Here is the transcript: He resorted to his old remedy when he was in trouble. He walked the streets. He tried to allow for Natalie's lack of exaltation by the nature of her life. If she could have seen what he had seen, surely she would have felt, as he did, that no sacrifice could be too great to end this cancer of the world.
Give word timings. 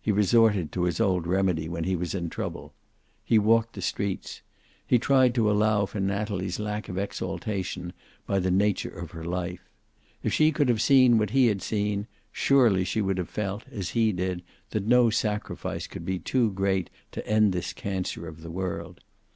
He 0.00 0.12
resorted 0.12 0.70
to 0.70 0.84
his 0.84 1.00
old 1.00 1.26
remedy 1.26 1.68
when 1.68 1.82
he 1.82 1.96
was 1.96 2.14
in 2.14 2.30
trouble. 2.30 2.72
He 3.24 3.36
walked 3.36 3.72
the 3.72 3.82
streets. 3.82 4.42
He 4.86 4.96
tried 4.96 5.34
to 5.34 5.50
allow 5.50 5.86
for 5.86 5.98
Natalie's 5.98 6.60
lack 6.60 6.88
of 6.88 6.96
exaltation 6.96 7.92
by 8.28 8.38
the 8.38 8.52
nature 8.52 8.96
of 8.96 9.10
her 9.10 9.24
life. 9.24 9.68
If 10.22 10.32
she 10.32 10.52
could 10.52 10.68
have 10.68 10.80
seen 10.80 11.18
what 11.18 11.30
he 11.30 11.46
had 11.48 11.62
seen, 11.62 12.06
surely 12.30 12.84
she 12.84 13.02
would 13.02 13.18
have 13.18 13.28
felt, 13.28 13.64
as 13.72 13.88
he 13.90 14.12
did, 14.12 14.44
that 14.70 14.86
no 14.86 15.10
sacrifice 15.10 15.88
could 15.88 16.04
be 16.04 16.20
too 16.20 16.52
great 16.52 16.88
to 17.10 17.26
end 17.26 17.52
this 17.52 17.72
cancer 17.72 18.28
of 18.28 18.42
the 18.42 18.52
world. 18.52 19.00